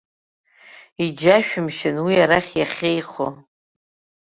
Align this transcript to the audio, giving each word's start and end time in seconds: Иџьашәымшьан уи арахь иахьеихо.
Иџьашәымшьан 1.03 1.97
уи 2.05 2.15
арахь 2.23 2.51
иахьеихо. 2.59 3.27